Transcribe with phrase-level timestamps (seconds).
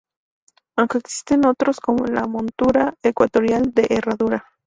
[0.79, 4.47] Aunque existen otros como la montura ecuatorial "de Herradura".